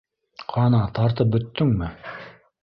—Ҡана, 0.53 0.79
тартып 0.99 1.29
бөттөңмө? 1.37 1.93